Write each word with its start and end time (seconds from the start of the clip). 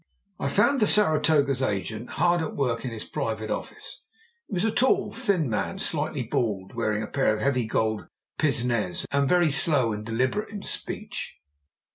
I 0.39 0.49
found 0.49 0.79
the 0.79 0.87
Saratoga's 0.87 1.61
agent 1.61 2.09
hard 2.17 2.41
at 2.41 2.55
work 2.55 2.83
in 2.83 2.89
his 2.89 3.05
private 3.05 3.51
office. 3.51 4.01
He 4.47 4.53
was 4.55 4.65
a 4.65 4.71
tall, 4.71 5.11
thin 5.11 5.47
man, 5.47 5.77
slightly 5.77 6.23
bald, 6.23 6.73
wearing 6.73 7.03
a 7.03 7.07
pair 7.07 7.35
of 7.35 7.39
heavy 7.39 7.67
gold 7.67 8.07
pince 8.39 8.63
nez, 8.63 9.05
and 9.11 9.29
very 9.29 9.51
slow 9.51 9.93
and 9.93 10.03
deliberate 10.03 10.49
in 10.49 10.63
speech. 10.63 11.35